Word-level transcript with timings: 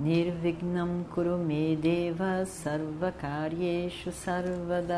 Nirvignam 0.00 1.04
Kurume 1.12 1.76
Deva 1.76 2.46
Sarvakaryeshu 2.46 4.10
Sarvada 4.10 4.96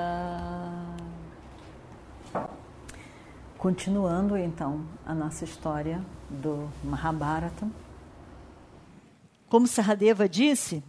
Continuando 3.58 4.36
então 4.36 4.86
a 5.04 5.12
nossa 5.12 5.44
história 5.44 6.00
do 6.30 6.70
Mahabharata. 6.84 7.68
Como 9.48 9.66
Saradeva 9.66 10.28
disse, 10.28 10.84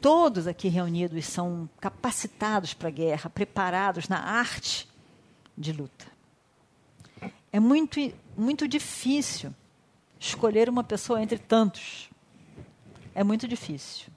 todos 0.00 0.48
aqui 0.48 0.66
reunidos 0.66 1.24
são 1.26 1.70
capacitados 1.80 2.74
para 2.74 2.88
a 2.88 2.90
guerra, 2.90 3.30
preparados 3.30 4.08
na 4.08 4.18
arte 4.18 4.88
de 5.56 5.72
luta. 5.72 6.06
É 7.52 7.60
muito, 7.60 8.00
muito 8.36 8.66
difícil 8.66 9.54
escolher 10.18 10.68
uma 10.68 10.82
pessoa 10.82 11.22
entre 11.22 11.38
tantos. 11.38 12.10
É 13.18 13.24
muito 13.24 13.48
difícil. 13.48 14.12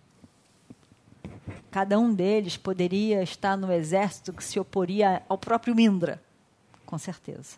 Cada 1.72 1.98
um 1.98 2.14
deles 2.14 2.56
poderia 2.56 3.24
estar 3.24 3.58
no 3.58 3.72
exército 3.74 4.32
que 4.32 4.44
se 4.44 4.60
oporia 4.60 5.24
ao 5.28 5.40
próprio 5.40 5.80
Indra, 5.80 6.22
com 6.86 7.00
certeza. 7.00 7.58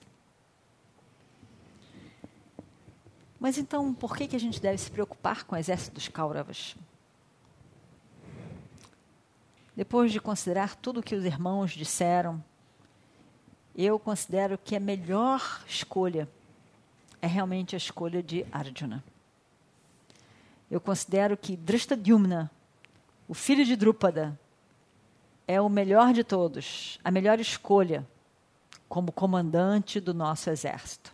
Mas 3.37 3.57
então, 3.57 3.93
por 3.93 4.15
que, 4.15 4.25
que 4.25 4.37
a 4.37 4.39
gente 4.39 4.61
deve 4.61 4.77
se 4.77 4.89
preocupar 4.89 5.43
com 5.43 5.53
o 5.53 5.59
exército 5.59 5.95
dos 5.95 6.07
Kauravas? 6.07 6.77
Depois 9.75 10.13
de 10.13 10.21
considerar 10.21 10.77
tudo 10.77 11.01
o 11.01 11.03
que 11.03 11.13
os 11.13 11.25
irmãos 11.25 11.71
disseram, 11.71 12.41
eu 13.75 13.99
considero 13.99 14.57
que 14.57 14.77
a 14.77 14.79
melhor 14.79 15.61
escolha 15.67 16.25
é 17.21 17.27
realmente 17.27 17.75
a 17.75 17.77
escolha 17.77 18.23
de 18.23 18.45
Arjuna. 18.49 19.03
Eu 20.73 20.81
considero 20.81 21.37
que 21.37 21.55
Drishtadyumna, 21.55 22.49
o 23.27 23.35
filho 23.35 23.63
de 23.63 23.75
Drupada, 23.75 24.39
é 25.47 25.61
o 25.61 25.69
melhor 25.69 26.13
de 26.13 26.23
todos, 26.23 26.99
a 27.03 27.11
melhor 27.11 27.39
escolha 27.39 28.03
como 28.89 29.11
comandante 29.11 29.99
do 29.99 30.15
nosso 30.15 30.49
exército. 30.49 31.13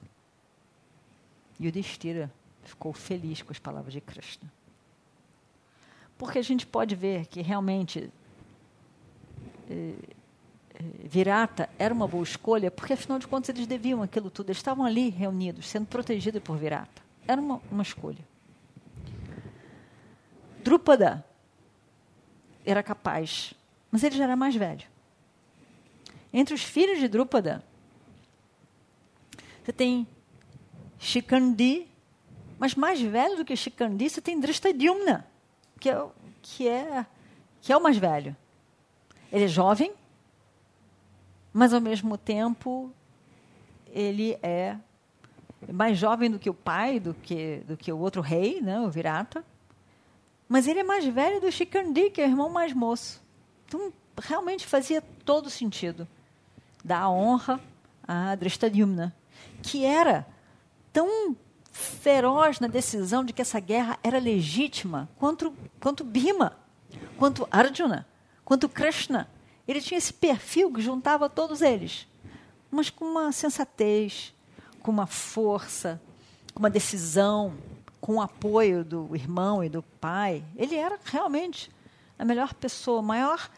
E 1.60 1.68
o 1.68 1.72
Destira 1.74 2.32
ficou 2.64 2.94
feliz 2.94 3.42
com 3.42 3.52
as 3.52 3.60
palavras 3.60 3.92
de 3.92 4.00
Krishna. 4.00 4.50
Porque 6.18 6.40
a 6.40 6.42
gente 6.42 6.66
pode 6.66 6.96
ver 6.96 7.26
que 7.26 7.42
realmente 7.42 8.10
eh, 9.70 9.94
eh, 10.74 10.84
Virata 11.04 11.70
era 11.78 11.94
uma 11.94 12.08
boa 12.08 12.24
escolha, 12.24 12.72
porque 12.72 12.94
afinal 12.94 13.20
de 13.20 13.28
contas 13.28 13.50
eles 13.50 13.68
deviam 13.68 14.02
aquilo 14.02 14.32
tudo, 14.32 14.52
eles 14.52 14.60
estavam 14.60 14.86
ali 14.86 15.10
reunidos, 15.10 15.68
sendo 15.68 15.88
protegidos 15.88 16.42
por 16.42 16.56
Virata. 16.56 17.02
Era 17.28 17.42
uma, 17.42 17.62
uma 17.70 17.84
escolha. 17.84 18.39
Drupada 20.64 21.26
era 22.66 22.84
capaz, 22.84 23.54
mas 23.92 24.04
ele 24.04 24.16
já 24.16 24.26
era 24.26 24.36
mais 24.36 24.56
velho. 24.56 24.86
Entre 26.32 26.54
os 26.54 26.64
filhos 26.64 27.00
de 27.00 27.08
Drupada, 27.08 27.64
você 29.64 29.74
tem 29.74 30.08
Shikandi, 31.00 31.88
mas 32.60 32.76
mais 32.76 33.02
velho 33.02 33.38
do 33.38 33.46
que 33.46 33.56
Shikandi, 33.56 34.10
você 34.10 34.22
tem 34.22 34.40
Drishtadyumna, 34.40 35.26
que 35.80 35.90
é, 35.90 36.06
que, 36.42 36.68
é, 36.68 37.06
que 37.62 37.72
é 37.72 37.78
o 37.78 37.82
mais 37.82 37.98
velho. 37.98 38.36
Ele 39.32 39.46
é 39.46 39.48
jovem, 39.48 39.94
mas 41.54 41.74
ao 41.74 41.82
mesmo 41.82 42.18
tempo 42.18 42.92
ele 43.88 44.38
é 44.44 44.78
mais 45.72 45.98
jovem 45.98 46.30
do 46.30 46.40
que 46.40 46.50
o 46.50 46.54
pai, 46.54 47.00
do 47.00 47.14
que, 47.14 47.58
do 47.68 47.76
que 47.76 47.92
o 47.92 47.98
outro 47.98 48.22
rei, 48.22 48.62
né, 48.62 48.80
o 48.80 48.90
Virata. 48.90 49.44
Mas 50.50 50.68
ele 50.68 50.80
é 50.80 50.84
mais 50.84 51.06
velho 51.06 51.40
do 51.40 51.52
Shikandi, 51.52 52.10
que 52.10 52.20
é 52.20 52.26
o 52.26 52.30
irmão 52.30 52.50
mais 52.50 52.74
moço. 52.74 53.22
Então, 53.68 53.94
realmente 54.20 54.66
fazia 54.66 55.00
todo 55.24 55.48
sentido 55.48 56.08
dar 56.84 57.02
a 57.02 57.10
honra 57.10 57.62
a 58.08 58.34
Drishtadyumna, 58.34 59.16
que 59.62 59.86
era 59.86 60.26
tão 60.92 61.38
feroz 61.72 62.60
na 62.60 62.68
decisão 62.68 63.24
de 63.24 63.32
que 63.32 63.44
essa 63.44 63.60
guerra 63.60 64.00
era 64.02 64.18
legítima 64.18 65.08
quanto, 65.18 65.54
quanto 65.80 66.04
Bhima, 66.04 66.58
quanto 67.18 67.48
Arjuna, 67.52 68.08
quanto 68.44 68.68
Krishna. 68.68 69.30
Ele 69.68 69.80
tinha 69.80 70.00
esse 70.00 70.12
perfil 70.12 70.74
que 70.74 70.82
juntava 70.82 71.30
todos 71.30 71.62
eles, 71.62 72.08
mas 72.72 72.90
com 72.90 73.06
uma 73.06 73.32
sensatez, 73.32 74.34
com 74.82 74.90
uma 74.90 75.06
força, 75.06 76.02
com 76.56 76.60
uma 76.60 76.70
decisão, 76.72 77.54
com 78.00 78.16
o 78.16 78.22
apoio 78.22 78.84
do 78.84 79.16
irmão 79.16 79.64
e 79.64 79.70
do 79.70 79.82
pai. 79.82 80.44
Ele 80.56 80.76
era 80.76 81.00
realmente 81.04 81.70
a 82.18 82.26
melhor 82.26 82.54
pessoa, 82.54 83.00
a 83.00 83.04
maior 83.04 83.50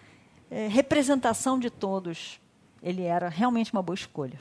eh, 0.50 0.68
representação 0.68 1.60
de 1.60 1.70
todos. 1.70 2.40
Ele 2.82 3.04
era 3.04 3.30
realmente 3.30 3.72
uma 3.72 3.82
boa 3.82 3.96
escolha. 3.96 4.40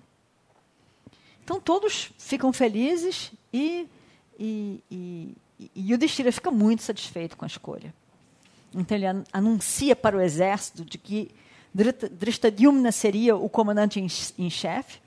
Então 1.44 1.60
todos 1.60 2.12
ficam 2.18 2.52
felizes 2.52 3.32
e, 3.52 3.88
e, 4.38 4.82
e, 4.90 5.36
e 5.74 5.92
Yudhishthira 5.92 6.30
fica 6.30 6.50
muito 6.50 6.82
satisfeito 6.82 7.36
com 7.36 7.44
a 7.44 7.48
escolha. 7.48 7.92
Então 8.74 8.96
ele 8.96 9.06
anuncia 9.32 9.96
para 9.96 10.16
o 10.16 10.20
exército 10.20 10.84
de 10.84 10.96
que 10.96 11.30
Drishtadyumna 11.72 12.92
seria 12.92 13.36
o 13.36 13.48
comandante 13.48 14.00
em, 14.00 14.06
em 14.38 14.50
chefe. 14.50 15.00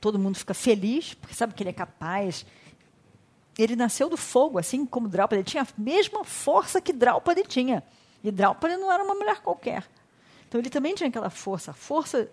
Todo 0.00 0.18
mundo 0.18 0.36
fica 0.36 0.54
feliz, 0.54 1.14
porque 1.14 1.34
sabe 1.34 1.54
que 1.54 1.62
ele 1.62 1.70
é 1.70 1.72
capaz. 1.72 2.46
Ele 3.58 3.74
nasceu 3.74 4.08
do 4.08 4.16
fogo, 4.16 4.58
assim 4.58 4.86
como 4.86 5.08
Draupadi. 5.08 5.40
Ele 5.40 5.48
tinha 5.48 5.64
a 5.64 5.66
mesma 5.76 6.24
força 6.24 6.80
que 6.80 6.92
Draupadi 6.92 7.42
tinha. 7.42 7.82
E 8.22 8.30
Draupadi 8.30 8.76
não 8.76 8.90
era 8.90 9.02
uma 9.02 9.14
mulher 9.14 9.40
qualquer. 9.40 9.84
Então 10.48 10.60
ele 10.60 10.70
também 10.70 10.94
tinha 10.94 11.08
aquela 11.08 11.28
força, 11.28 11.72
a 11.72 11.74
força, 11.74 12.30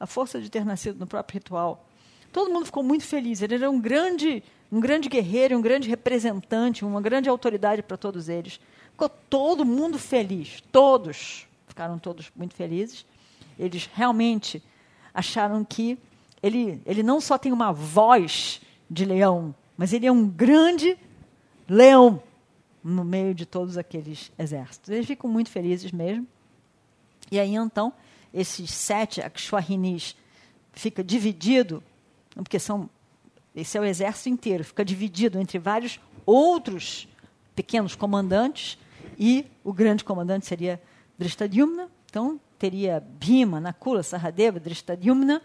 a 0.00 0.06
força 0.06 0.40
de 0.40 0.50
ter 0.50 0.64
nascido 0.64 0.98
no 0.98 1.06
próprio 1.06 1.34
ritual. 1.34 1.86
Todo 2.32 2.50
mundo 2.50 2.64
ficou 2.64 2.82
muito 2.82 3.04
feliz. 3.04 3.42
Ele 3.42 3.56
era 3.56 3.70
um 3.70 3.78
grande, 3.78 4.42
um 4.70 4.80
grande 4.80 5.08
guerreiro, 5.10 5.58
um 5.58 5.60
grande 5.60 5.88
representante, 5.88 6.84
uma 6.84 7.02
grande 7.02 7.28
autoridade 7.28 7.82
para 7.82 7.98
todos 7.98 8.30
eles. 8.30 8.58
Ficou 8.92 9.08
todo 9.08 9.64
mundo 9.64 9.98
feliz. 9.98 10.62
Todos 10.72 11.46
ficaram 11.68 11.98
todos 11.98 12.32
muito 12.34 12.54
felizes. 12.54 13.04
Eles 13.58 13.88
realmente 13.92 14.62
acharam 15.12 15.62
que 15.64 15.98
ele, 16.42 16.80
ele 16.86 17.02
não 17.02 17.20
só 17.20 17.36
tem 17.36 17.52
uma 17.52 17.72
voz 17.72 18.60
de 18.90 19.04
leão, 19.04 19.54
mas 19.76 19.92
ele 19.92 20.06
é 20.06 20.12
um 20.12 20.28
grande 20.28 20.98
leão 21.68 22.22
no 22.82 23.04
meio 23.04 23.34
de 23.34 23.46
todos 23.46 23.78
aqueles 23.78 24.32
exércitos. 24.38 24.90
Eles 24.90 25.06
ficam 25.06 25.30
muito 25.30 25.50
felizes 25.50 25.92
mesmo. 25.92 26.26
E 27.30 27.38
aí, 27.38 27.54
então, 27.54 27.92
esses 28.32 28.70
sete 28.70 29.20
Akshwarinis 29.20 30.16
fica 30.72 31.02
dividido 31.02 31.82
porque 32.34 32.58
são 32.58 32.88
esse 33.54 33.76
é 33.76 33.80
o 33.80 33.84
exército 33.84 34.30
inteiro, 34.30 34.64
fica 34.64 34.82
dividido 34.82 35.38
entre 35.38 35.58
vários 35.58 36.00
outros 36.24 37.06
pequenos 37.54 37.94
comandantes 37.94 38.78
e 39.18 39.44
o 39.62 39.74
grande 39.74 40.02
comandante 40.04 40.46
seria 40.46 40.80
Drishtadyumna. 41.18 41.90
Então 42.06 42.40
teria 42.58 43.00
Bhima, 43.00 43.60
Nakula, 43.60 44.02
Saradeva, 44.02 44.58
Drishtadyumna, 44.58 45.42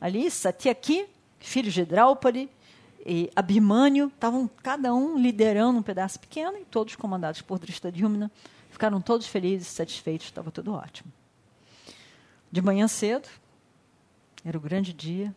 ali 0.00 0.28
Satyaki, 0.28 1.06
filhos 1.38 1.72
de 1.72 1.84
Draupadi 1.84 2.48
e 3.08 3.30
Abhimanyu, 3.36 4.08
estavam 4.08 4.50
cada 4.64 4.92
um 4.92 5.16
liderando 5.16 5.78
um 5.78 5.82
pedaço 5.82 6.18
pequeno 6.18 6.58
e 6.58 6.64
todos 6.64 6.96
comandados 6.96 7.40
por 7.40 7.60
Drishtadyumna. 7.60 8.32
Ficaram 8.68 9.00
todos 9.00 9.28
felizes, 9.28 9.68
satisfeitos, 9.68 10.26
estava 10.26 10.50
tudo 10.50 10.72
ótimo. 10.72 11.12
De 12.50 12.60
manhã 12.60 12.88
cedo, 12.88 13.28
era 14.44 14.58
o 14.58 14.60
grande 14.60 14.92
dia, 14.92 15.32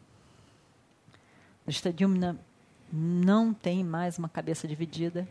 Drishtadyumna 1.63 2.39
não 2.91 3.53
tem 3.53 3.83
mais 3.83 4.17
uma 4.17 4.27
cabeça 4.27 4.67
dividida. 4.67 5.27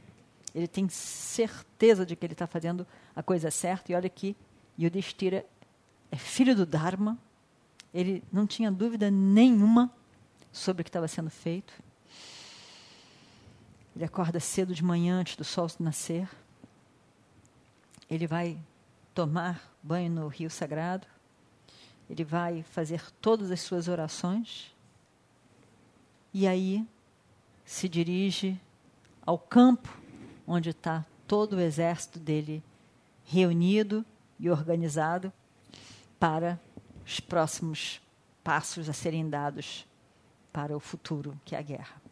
Ele 0.55 0.69
tem 0.69 0.88
certeza 0.88 2.06
de 2.06 2.14
que 2.14 2.25
ele 2.25 2.34
está 2.34 2.46
fazendo 2.46 2.87
a 3.17 3.23
coisa 3.23 3.50
certa. 3.50 3.91
E 3.91 3.96
olha 3.96 4.08
que 4.08 4.37
Yudhishthira 4.79 5.44
é 6.12 6.17
filho 6.17 6.55
do 6.55 6.64
Dharma. 6.64 7.19
Ele 7.93 8.23
não 8.32 8.46
tinha 8.46 8.70
dúvida 8.70 9.11
nenhuma 9.11 9.93
sobre 10.52 10.82
o 10.82 10.84
que 10.84 10.88
estava 10.88 11.08
sendo 11.08 11.31
feito. 11.31 11.88
Ele 13.99 14.05
acorda 14.05 14.39
cedo 14.39 14.73
de 14.73 14.85
manhã, 14.85 15.19
antes 15.19 15.35
do 15.35 15.43
sol 15.43 15.67
nascer. 15.81 16.31
Ele 18.09 18.29
vai 18.29 18.56
tomar 19.12 19.61
banho 19.83 20.09
no 20.09 20.29
rio 20.29 20.49
sagrado, 20.49 21.05
ele 22.09 22.23
vai 22.23 22.62
fazer 22.62 23.03
todas 23.21 23.50
as 23.50 23.61
suas 23.61 23.89
orações 23.89 24.73
e 26.33 26.47
aí 26.47 26.87
se 27.65 27.89
dirige 27.89 28.56
ao 29.27 29.37
campo 29.37 29.89
onde 30.47 30.71
está 30.71 31.05
todo 31.27 31.55
o 31.55 31.61
exército 31.61 32.21
dele 32.21 32.62
reunido 33.25 34.06
e 34.39 34.49
organizado 34.49 35.33
para 36.21 36.61
os 37.05 37.19
próximos 37.19 38.01
passos 38.44 38.89
a 38.89 38.93
serem 38.93 39.29
dados 39.29 39.85
para 40.53 40.77
o 40.77 40.79
futuro, 40.79 41.37
que 41.44 41.56
é 41.56 41.59
a 41.59 41.62
guerra. 41.62 42.07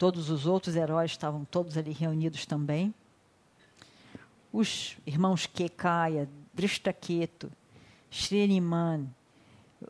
Todos 0.00 0.30
os 0.30 0.46
outros 0.46 0.76
heróis 0.76 1.10
estavam 1.10 1.44
todos 1.44 1.76
ali 1.76 1.92
reunidos 1.92 2.46
também. 2.46 2.94
Os 4.50 4.96
irmãos 5.06 5.44
Kekaya, 5.44 6.26
Drishtaketu, 6.54 7.52
Shriniman, 8.10 9.06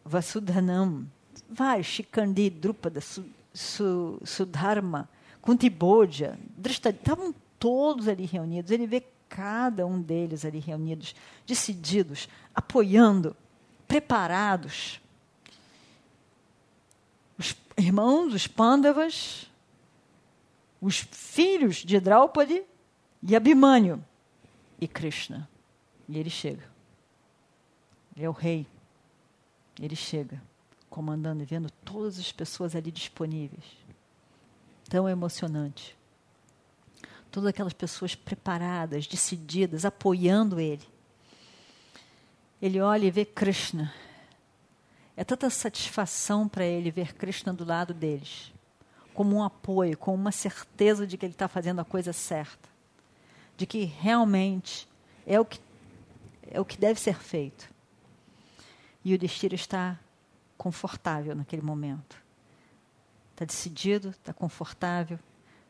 Vasudhanam, 0.05 1.07
vários, 1.49 1.87
Shikandi, 1.87 2.51
Drupada, 2.51 3.01
Sudharma, 3.55 5.09
Kuntibodja, 5.41 6.37
estavam 6.67 7.33
todos 7.57 8.09
ali 8.09 8.27
reunidos. 8.27 8.73
Ele 8.73 8.89
vê 8.89 9.05
cada 9.29 9.87
um 9.87 10.03
deles 10.03 10.45
ali 10.45 10.59
reunidos, 10.59 11.15
decididos, 11.47 12.29
apoiando, 12.53 13.37
preparados. 13.87 15.01
Os 17.39 17.55
irmãos, 17.79 18.35
os 18.35 18.49
Pandavas, 18.49 19.49
os 20.81 20.99
filhos 20.99 21.77
de 21.77 22.01
Draupadi 22.01 22.63
e 23.23 23.37
Abhimanyu 23.37 24.03
e 24.81 24.89
Krishna. 24.89 25.49
E 26.09 26.19
ele 26.19 26.31
chega. 26.31 26.65
Ele 28.17 28.25
é 28.25 28.29
o 28.29 28.33
rei. 28.33 28.67
Ele 29.79 29.95
chega, 29.95 30.43
comandando 30.89 31.43
e 31.43 31.47
vendo 31.47 31.71
todas 31.85 32.19
as 32.19 32.33
pessoas 32.33 32.75
ali 32.75 32.91
disponíveis. 32.91 33.65
Tão 34.89 35.09
emocionante. 35.09 35.97
Todas 37.31 37.51
aquelas 37.51 37.73
pessoas 37.73 38.15
preparadas, 38.15 39.07
decididas, 39.07 39.85
apoiando 39.85 40.59
ele. 40.59 40.87
Ele 42.61 42.81
olha 42.81 43.07
e 43.07 43.11
vê 43.11 43.25
Krishna. 43.25 43.95
É 45.17 45.23
tanta 45.23 45.49
satisfação 45.51 46.49
para 46.49 46.65
ele 46.65 46.91
ver 46.91 47.15
Krishna 47.15 47.53
do 47.53 47.65
lado 47.65 47.95
deles 47.95 48.53
como 49.15 49.37
um 49.37 49.43
apoio, 49.43 49.97
com 49.97 50.15
uma 50.15 50.33
certeza 50.33 51.07
de 51.07 51.17
que 51.17 51.27
ele 51.27 51.33
está 51.33 51.49
fazendo 51.49 51.81
a 51.81 51.85
coisa 51.85 52.13
certa, 52.13 52.69
de 53.57 53.67
que 53.67 53.85
realmente 53.85 54.89
é 55.27 55.39
o 55.39 55.45
que, 55.45 55.61
é 56.51 56.61
o 56.61 56.65
que 56.65 56.79
deve 56.79 56.99
ser 56.99 57.17
feito. 57.17 57.69
E 59.05 59.15
o 59.15 59.19
destino 59.19 59.55
está 59.55 59.99
confortável 60.57 61.35
naquele 61.35 61.63
momento. 61.63 62.17
Está 63.33 63.45
decidido, 63.45 64.11
está 64.11 64.33
confortável, 64.33 65.19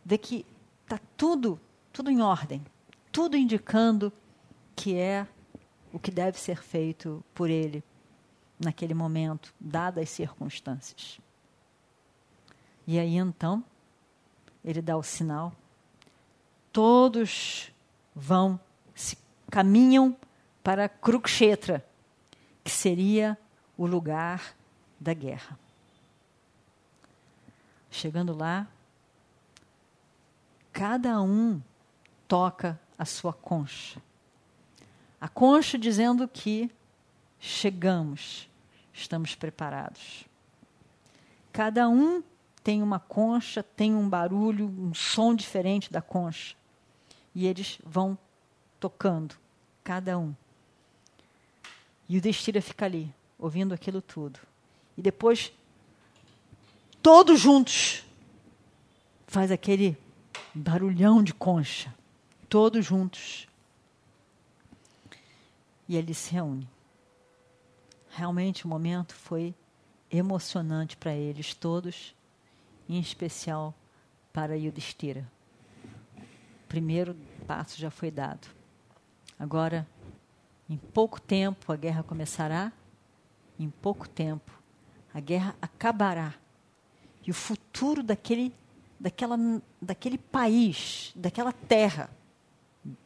vê 0.05 0.19
que 0.19 0.45
está 0.83 0.99
tudo, 1.17 1.61
tudo 1.93 2.11
em 2.11 2.21
ordem, 2.21 2.65
tudo 3.13 3.37
indicando 3.37 4.13
que 4.75 4.97
é 4.97 5.27
o 5.93 5.99
que 5.99 6.11
deve 6.11 6.39
ser 6.39 6.63
feito 6.63 7.25
por 7.35 7.51
ele 7.51 7.83
naquele 8.59 8.95
momento, 8.95 9.55
dadas 9.61 10.05
as 10.05 10.11
circunstâncias. 10.11 11.21
E 12.93 12.99
aí 12.99 13.19
então, 13.19 13.63
ele 14.65 14.83
dá 14.83 14.97
o 14.97 15.03
sinal. 15.05 15.53
Todos 16.73 17.71
vão, 18.13 18.59
se 18.97 19.17
caminham 19.49 20.17
para 20.61 20.89
Kurukshetra, 20.89 21.87
que 22.65 22.71
seria 22.73 23.39
o 23.79 23.87
lugar 23.87 24.57
da 24.99 25.15
guerra. 25.15 25.57
Chegando 27.93 28.37
lá, 28.37 28.67
cada 30.73 31.23
um 31.23 31.63
toca 32.27 32.77
a 32.99 33.05
sua 33.05 33.33
concha. 33.33 34.03
A 35.21 35.29
concha 35.29 35.79
dizendo 35.79 36.27
que 36.27 36.69
chegamos, 37.39 38.51
estamos 38.93 39.37
preparados. 39.37 40.25
Cada 41.53 41.89
um 41.89 42.21
tem 42.63 42.83
uma 42.83 42.99
concha, 42.99 43.63
tem 43.63 43.95
um 43.95 44.09
barulho, 44.09 44.67
um 44.67 44.95
som 44.95 45.35
diferente 45.35 45.93
da 45.93 46.03
concha. 46.03 46.55
E 47.35 47.47
eles 47.47 47.79
vão 47.85 48.19
tocando, 48.79 49.35
cada 49.83 50.19
um. 50.19 50.35
E 52.09 52.19
o 52.19 52.21
Destira 52.21 52.61
fica 52.61 52.85
ali, 52.85 53.13
ouvindo 53.39 53.73
aquilo 53.73 54.03
tudo. 54.03 54.41
E 54.97 55.03
depois, 55.03 55.53
todos 57.01 57.41
juntos, 57.41 58.05
faz 59.27 59.51
aquele 59.51 59.97
barulhão 60.53 61.23
de 61.23 61.33
concha. 61.33 61.95
Todos 62.49 62.85
juntos. 62.85 63.47
E 65.89 65.97
ele 65.97 66.13
se 66.13 66.33
reúne. 66.33 66.69
Realmente 68.11 68.65
o 68.65 68.69
momento 68.69 69.15
foi 69.15 69.55
emocionante 70.11 70.97
para 70.97 71.15
eles 71.15 71.55
todos 71.55 72.15
em 72.97 73.01
especial 73.01 73.75
para 74.33 74.57
Yudhishthira. 74.57 75.31
O 76.17 76.69
primeiro 76.69 77.17
passo 77.47 77.79
já 77.79 77.91
foi 77.91 78.11
dado. 78.11 78.49
Agora, 79.39 79.87
em 80.69 80.77
pouco 80.77 81.21
tempo 81.21 81.73
a 81.73 81.77
guerra 81.77 82.03
começará, 82.03 82.73
em 83.59 83.71
pouco 83.71 84.09
tempo 84.09 84.51
a 85.15 85.21
guerra 85.21 85.55
acabará. 85.63 86.35
E 87.27 87.31
o 87.31 87.35
futuro 87.35 88.03
daquele, 88.03 88.55
daquela, 88.99 89.37
daquele 89.81 90.19
país, 90.19 91.13
daquela 91.15 91.53
terra, 91.53 92.11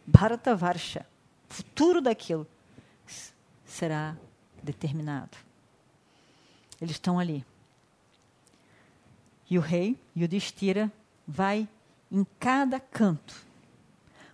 Bharatavarsha, 0.06 1.06
o 1.50 1.54
futuro 1.54 2.00
daquilo 2.00 2.46
será 3.64 4.16
determinado. 4.62 5.36
Eles 6.80 6.92
estão 6.92 7.18
ali. 7.18 7.44
E 9.54 9.58
o 9.58 9.60
rei, 9.60 9.96
Yudhishthira, 10.16 10.92
vai 11.24 11.68
em 12.10 12.26
cada 12.40 12.80
canto. 12.80 13.46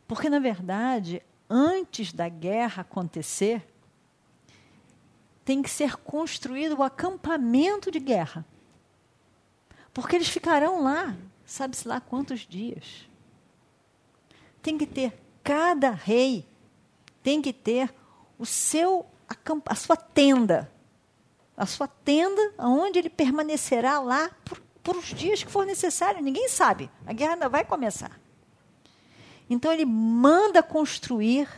Porque, 0.08 0.30
na 0.30 0.38
verdade, 0.38 1.22
antes 1.46 2.10
da 2.10 2.26
guerra 2.26 2.80
acontecer, 2.80 3.62
tem 5.44 5.60
que 5.60 5.68
ser 5.68 5.96
construído 5.96 6.78
o 6.78 6.82
acampamento 6.82 7.90
de 7.90 8.00
guerra. 8.00 8.46
Porque 9.92 10.16
eles 10.16 10.30
ficarão 10.30 10.82
lá, 10.82 11.14
sabe-se 11.44 11.86
lá 11.86 12.00
quantos 12.00 12.46
dias. 12.46 13.06
Tem 14.62 14.78
que 14.78 14.86
ter, 14.86 15.12
cada 15.44 15.90
rei 15.90 16.48
tem 17.22 17.42
que 17.42 17.52
ter 17.52 17.94
o 18.38 18.46
seu 18.46 19.04
a 19.66 19.74
sua 19.74 19.96
tenda. 19.96 20.72
A 21.54 21.66
sua 21.66 21.86
tenda, 21.86 22.54
onde 22.58 22.98
ele 22.98 23.10
permanecerá 23.10 24.00
lá 24.00 24.30
por 24.46 24.69
por 24.82 24.96
os 24.96 25.06
dias 25.06 25.42
que 25.42 25.50
for 25.50 25.66
necessário, 25.66 26.22
ninguém 26.22 26.48
sabe. 26.48 26.90
A 27.06 27.12
guerra 27.12 27.34
ainda 27.34 27.48
vai 27.48 27.64
começar. 27.64 28.18
Então 29.48 29.72
ele 29.72 29.84
manda 29.84 30.62
construir 30.62 31.48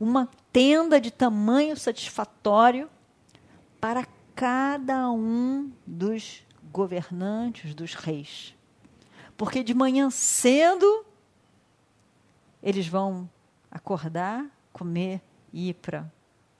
uma 0.00 0.28
tenda 0.52 1.00
de 1.00 1.10
tamanho 1.10 1.76
satisfatório 1.76 2.88
para 3.80 4.06
cada 4.34 5.10
um 5.10 5.70
dos 5.86 6.42
governantes, 6.72 7.74
dos 7.74 7.94
reis. 7.94 8.54
Porque 9.36 9.62
de 9.62 9.74
manhã 9.74 10.10
cedo 10.10 11.04
eles 12.62 12.88
vão 12.88 13.28
acordar, 13.70 14.44
comer 14.72 15.20
e 15.52 15.68
ir 15.68 15.74
para 15.74 16.10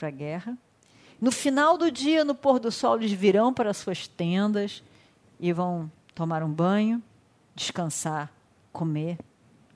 a 0.02 0.10
guerra. 0.10 0.56
No 1.20 1.32
final 1.32 1.76
do 1.76 1.90
dia, 1.90 2.24
no 2.24 2.34
pôr 2.34 2.60
do 2.60 2.70
sol, 2.70 2.96
eles 2.96 3.10
virão 3.10 3.52
para 3.52 3.74
suas 3.74 4.06
tendas 4.06 4.82
e 5.38 5.52
vão 5.52 5.90
tomar 6.14 6.42
um 6.42 6.52
banho, 6.52 7.02
descansar, 7.54 8.32
comer, 8.72 9.18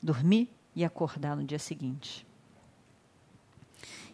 dormir 0.02 0.50
e 0.74 0.84
acordar 0.84 1.36
no 1.36 1.44
dia 1.44 1.58
seguinte. 1.58 2.26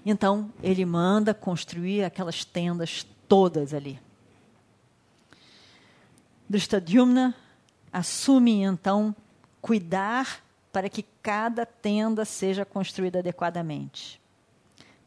Então, 0.04 0.52
ele 0.62 0.84
manda 0.84 1.34
construir 1.34 2.04
aquelas 2.04 2.44
tendas 2.44 3.06
todas 3.28 3.74
ali. 3.74 4.00
Drishtadyumna 6.48 7.34
assume 7.92 8.62
então 8.62 9.14
cuidar 9.60 10.42
para 10.72 10.88
que 10.88 11.04
cada 11.22 11.66
tenda 11.66 12.24
seja 12.24 12.64
construída 12.64 13.18
adequadamente. 13.18 14.20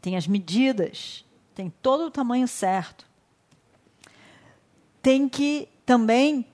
Tem 0.01 0.17
as 0.17 0.27
medidas, 0.27 1.25
tem 1.55 1.71
todo 1.81 2.05
o 2.05 2.11
tamanho 2.11 2.47
certo. 2.47 3.07
Tem 5.01 5.27
que 5.27 5.67
também 5.91 6.45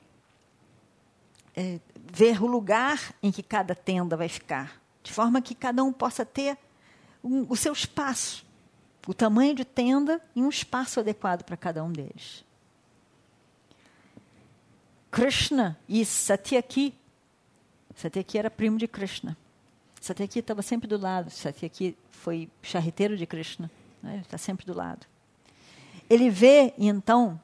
é, 1.56 1.80
ver 2.12 2.42
o 2.42 2.48
lugar 2.48 3.14
em 3.22 3.32
que 3.32 3.44
cada 3.44 3.76
tenda 3.76 4.18
vai 4.18 4.28
ficar, 4.28 4.82
de 5.04 5.14
forma 5.14 5.44
que 5.44 5.54
cada 5.54 5.84
um 5.84 5.94
possa 5.94 6.26
ter 6.26 6.58
um, 7.24 7.46
o 7.48 7.56
seu 7.56 7.72
espaço, 7.72 8.44
o 9.06 9.14
tamanho 9.14 9.54
de 9.54 9.64
tenda 9.64 10.20
e 10.36 10.42
um 10.42 10.50
espaço 10.50 11.00
adequado 11.00 11.44
para 11.44 11.56
cada 11.56 11.84
um 11.84 11.92
deles. 11.92 12.44
Krishna 15.12 15.78
e 15.88 16.04
Satyaki, 16.04 16.96
Satyaki 17.94 18.40
era 18.40 18.50
primo 18.50 18.80
de 18.80 18.88
Krishna. 18.88 19.38
Satyaki 20.02 20.40
estava 20.40 20.64
sempre 20.64 20.88
do 20.88 20.98
lado. 20.98 21.30
Satyaki 21.30 21.96
foi 22.10 22.50
charreteiro 22.64 23.16
de 23.16 23.28
Krishna. 23.28 23.70
Né? 24.02 24.14
Ele 24.14 24.22
está 24.22 24.40
sempre 24.40 24.66
do 24.66 24.76
lado. 24.76 25.06
Ele 26.10 26.28
vê, 26.28 26.74
então, 26.76 27.40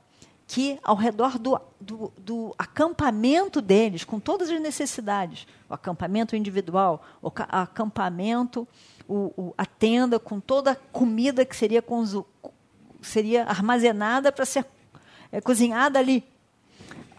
que 0.47 0.79
ao 0.83 0.95
redor 0.95 1.39
do, 1.39 1.59
do, 1.79 2.13
do, 2.17 2.55
acampamento 2.57 3.61
deles, 3.61 4.03
com 4.03 4.19
todas 4.19 4.49
as 4.49 4.61
necessidades, 4.61 5.47
o 5.69 5.73
acampamento 5.73 6.35
individual, 6.35 7.03
o 7.21 7.31
acampamento, 7.49 8.67
o, 9.07 9.33
o, 9.37 9.53
a 9.57 9.65
tenda 9.65 10.19
com 10.19 10.39
toda 10.39 10.71
a 10.71 10.75
comida 10.75 11.45
que 11.45 11.55
seria, 11.55 11.83
seria 13.01 13.45
armazenada 13.45 14.31
para 14.31 14.45
ser 14.45 14.65
é, 15.31 15.39
cozinhada 15.39 15.97
ali. 15.97 16.23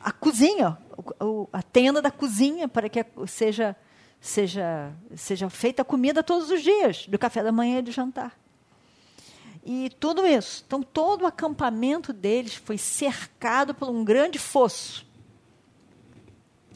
A 0.02 0.12
cozinha, 0.12 0.76
o, 1.21 1.49
a 1.52 1.62
tenda 1.62 2.02
da 2.02 2.11
cozinha, 2.11 2.69
para 2.69 2.88
que 2.88 3.04
seja, 3.26 3.75
seja, 4.21 4.93
seja 5.16 5.49
feita 5.49 5.83
a 5.83 5.85
comida 5.85 6.23
todos 6.23 6.50
os 6.50 6.62
dias, 6.62 7.07
do 7.09 7.19
café 7.19 7.43
da 7.43 7.50
manhã 7.50 7.78
e 7.78 7.83
do 7.83 7.90
jantar. 7.90 8.43
E 9.64 9.88
tudo 9.99 10.26
isso. 10.26 10.62
Então, 10.66 10.83
todo 10.83 11.23
o 11.23 11.26
acampamento 11.26 12.12
deles 12.12 12.54
foi 12.54 12.76
cercado 12.76 13.75
por 13.75 13.88
um 13.88 14.04
grande 14.04 14.38
fosso, 14.38 15.06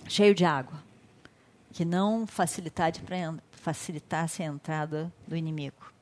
cheio 0.08 0.34
de 0.34 0.46
água, 0.46 0.82
que 1.70 1.84
não 1.84 2.26
facilitasse 2.26 3.02
a 4.42 4.46
entrada 4.46 5.12
do 5.26 5.36
inimigo. 5.36 5.92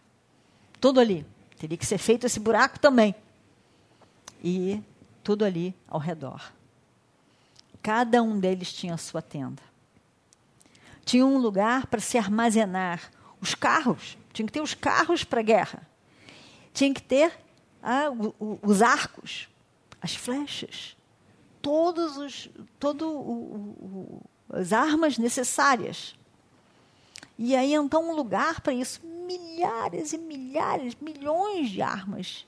Tudo 0.81 1.01
ali. 1.01 1.27
Teria 1.59 1.77
que 1.77 1.87
ser 1.87 1.99
feito 1.99 2.27
esse 2.27 2.39
buraco 2.39 2.79
também. 2.79 3.15
E 4.45 4.81
tudo 5.25 5.45
ali 5.45 5.75
ao 5.89 5.99
redor. 5.99 6.53
Cada 7.83 8.23
um 8.23 8.39
deles 8.39 8.73
tinha 8.73 8.95
a 8.95 8.99
sua 8.99 9.23
tenda. 9.23 9.63
Tinha 11.05 11.27
um 11.27 11.39
lugar 11.39 11.87
para 11.87 12.01
se 12.01 12.19
armazenar 12.19 13.11
os 13.41 13.55
carros. 13.55 14.19
Tinha 14.33 14.47
que 14.47 14.53
ter 14.53 14.61
os 14.61 14.75
carros 14.75 15.25
para 15.25 15.41
a 15.41 15.43
guerra 15.43 15.96
tinha 16.77 16.93
que 16.93 17.03
ter 17.03 17.33
ah, 17.83 18.11
o, 18.11 18.35
o, 18.39 18.59
os 18.63 18.83
arcos, 18.83 19.49
as 20.01 20.15
flechas, 20.15 20.95
todos 21.63 22.19
os, 22.19 22.51
todo 22.79 23.09
o, 23.09 24.23
as 24.51 24.73
armas 24.73 25.17
necessárias. 25.17 26.15
E 27.39 27.57
aí 27.57 27.73
então 27.73 28.11
um 28.11 28.15
lugar 28.15 28.61
para 28.61 28.75
isso, 28.75 29.01
milhares 29.05 30.13
e 30.13 30.19
milhares, 30.19 30.95
milhões 31.01 31.71
de 31.71 31.81
armas 31.81 32.47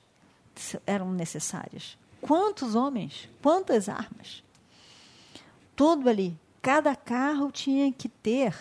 eram 0.87 1.11
necessárias. 1.11 1.97
Quantos 2.21 2.75
homens, 2.75 3.29
quantas 3.43 3.89
armas? 3.89 4.43
Tudo 5.75 6.09
ali. 6.09 6.39
Cada 6.61 6.95
carro 6.95 7.51
tinha 7.51 7.91
que 7.93 8.09
ter 8.09 8.55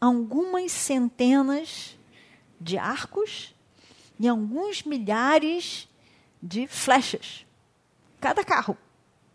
algumas 0.00 0.72
centenas 0.72 1.96
de 2.60 2.78
arcos 2.78 3.54
em 4.18 4.28
alguns 4.28 4.82
milhares 4.82 5.88
de 6.42 6.66
flechas. 6.66 7.46
Cada 8.20 8.44
carro 8.44 8.76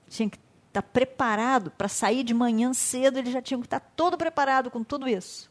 tinha 0.10 0.30
que 0.30 0.40
estar 0.68 0.82
preparado 0.82 1.72
para 1.72 1.88
sair 1.88 2.24
de 2.24 2.34
manhã 2.34 2.74
cedo, 2.74 3.20
eles 3.20 3.34
já 3.34 3.42
tinham 3.42 3.62
que 3.62 3.68
estar 3.68 3.80
todo 3.80 4.18
preparado 4.18 4.72
com 4.72 4.84
tudo 4.84 5.08
isso. 5.08 5.50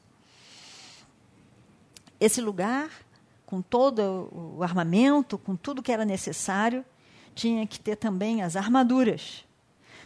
Esse 2.18 2.40
lugar, 2.40 2.90
com 3.46 3.62
todo 3.62 4.28
o 4.32 4.62
armamento, 4.62 5.38
com 5.38 5.56
tudo 5.56 5.82
que 5.82 5.92
era 5.92 6.04
necessário, 6.04 6.84
tinha 7.34 7.66
que 7.66 7.78
ter 7.78 7.96
também 7.96 8.42
as 8.42 8.56
armaduras, 8.56 9.44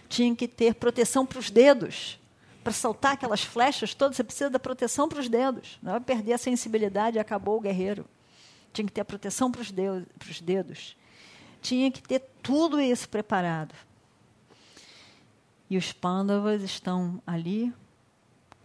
tinha 0.09 0.35
que 0.37 0.47
ter 0.47 0.75
proteção 0.75 1.25
para 1.25 1.39
os 1.39 1.51
dedos. 1.51 2.21
Para 2.63 2.73
saltar 2.73 3.13
aquelas 3.13 3.43
flechas 3.43 3.93
todas, 3.93 4.17
você 4.17 4.25
precisa 4.25 4.49
da 4.49 4.59
proteção 4.59 5.07
para 5.07 5.21
os 5.21 5.29
dedos. 5.29 5.79
Não 5.83 5.93
vai 5.93 6.01
perder 6.01 6.33
a 6.33 6.39
sensibilidade 6.39 7.19
e 7.19 7.21
acabou 7.21 7.59
o 7.59 7.61
guerreiro 7.61 8.07
tinha 8.75 8.87
que 8.87 8.93
ter 8.93 9.01
a 9.01 9.05
proteção 9.05 9.51
para 9.51 9.63
os 9.63 9.71
dedos, 10.41 10.97
tinha 11.63 11.91
que 11.91 12.03
ter 12.03 12.21
tudo 12.43 12.81
isso 12.81 13.09
preparado. 13.09 13.75
E 15.71 15.79
os 15.79 15.93
Pandavas 15.93 16.63
estão 16.63 17.23
ali, 17.27 17.73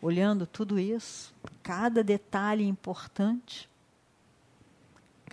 olhando 0.02 0.46
tudo 0.46 0.78
isso, 0.78 1.34
cada 1.64 2.04
detalhe 2.04 2.66
importante, 2.68 3.70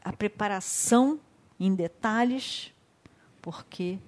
a 0.04 0.12
preparação 0.12 1.18
em 1.58 1.74
detalhes, 1.74 2.72
porque. 3.42 3.98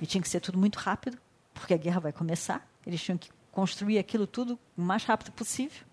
E 0.00 0.06
tinha 0.06 0.20
que 0.20 0.28
ser 0.28 0.40
tudo 0.40 0.58
muito 0.58 0.78
rápido, 0.78 1.16
porque 1.54 1.72
a 1.72 1.76
guerra 1.76 2.00
vai 2.00 2.12
começar. 2.12 2.68
Eles 2.84 3.00
tinham 3.00 3.16
que 3.16 3.30
construir 3.52 3.98
aquilo 3.98 4.26
tudo 4.26 4.58
o 4.76 4.82
mais 4.82 5.04
rápido 5.04 5.30
possível. 5.32 5.86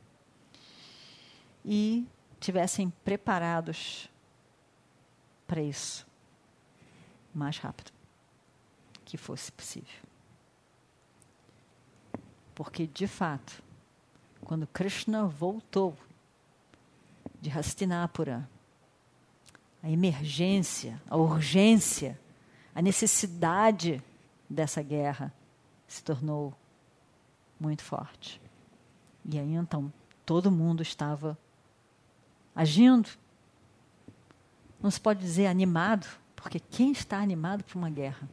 E 1.63 2.05
tivessem 2.39 2.89
preparados 3.03 4.10
para 5.48 5.62
isso 5.62 6.08
mais 7.34 7.58
rápido 7.58 7.91
que 9.05 9.17
fosse 9.17 9.51
possível. 9.51 10.00
Porque, 12.53 12.86
de 12.86 13.08
fato, 13.08 13.63
quando 14.41 14.67
Krishna 14.67 15.25
voltou 15.25 15.98
de 17.41 17.50
Hastinapura, 17.50 18.48
a 19.81 19.89
emergência, 19.89 21.01
a 21.10 21.15
urgência, 21.15 22.19
a 22.75 22.81
necessidade 22.81 24.03
dessa 24.50 24.81
guerra 24.81 25.34
se 25.88 26.03
tornou 26.03 26.53
muito 27.60 27.84
forte. 27.84 28.41
E 29.25 29.39
aí 29.39 29.53
então 29.53 29.91
todo 30.25 30.51
mundo 30.51 30.81
estava 30.81 31.38
agindo. 32.56 33.10
Não 34.82 34.89
se 34.89 35.00
pode 35.00 35.20
dizer 35.20 35.48
animado, 35.48 36.08
porque 36.36 36.60
quem 36.60 36.91
está 36.91 37.20
animado 37.20 37.63
por 37.63 37.77
uma 37.77 37.89
guerra? 37.89 38.29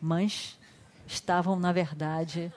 Mas 0.00 0.58
estavam, 1.06 1.58
na 1.58 1.72
verdade, 1.72 2.52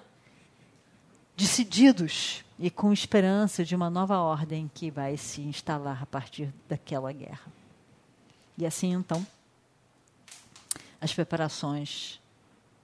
decididos 1.36 2.44
e 2.60 2.70
com 2.70 2.94
esperança 2.94 3.64
de 3.64 3.76
uma 3.76 3.90
nova 3.90 4.20
ordem 4.20 4.70
que 4.74 4.92
vai 4.92 5.18
se 5.18 5.42
instalar 5.42 6.04
a 6.04 6.06
partir 6.06 6.54
daquela 6.68 7.12
guerra. 7.12 7.52
E 8.58 8.66
assim, 8.66 8.94
então, 8.94 9.26
as 11.02 11.14
preparações 11.14 12.22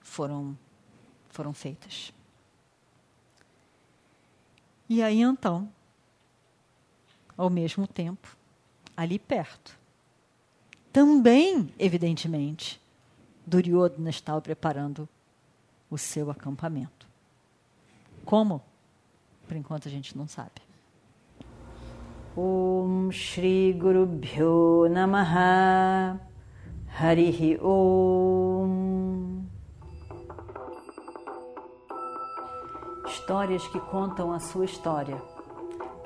foram, 0.01 0.57
foram 1.29 1.53
feitas. 1.53 2.11
E 4.89 5.03
aí, 5.03 5.21
então, 5.21 5.71
ao 7.39 7.49
mesmo 7.49 7.87
tempo, 7.87 8.35
ali 8.97 9.17
perto. 9.17 9.79
Também, 10.91 11.73
evidentemente, 11.79 12.81
Duryodhana 13.47 14.09
estava 14.09 14.41
preparando 14.41 15.07
o 15.89 15.97
seu 15.97 16.29
acampamento. 16.29 17.07
Como? 18.25 18.61
Por 19.47 19.55
enquanto 19.55 19.87
a 19.87 19.91
gente 19.91 20.17
não 20.17 20.27
sabe. 20.27 20.61
Om 22.35 23.09
Shri 23.09 23.71
Guru 23.71 24.05
Bhyo 24.05 24.89
Namaha 24.89 26.19
Harihi 26.99 27.57
Om 27.61 29.45
Histórias 33.07 33.65
que 33.69 33.79
contam 33.79 34.33
a 34.33 34.39
sua 34.41 34.65
história 34.65 35.28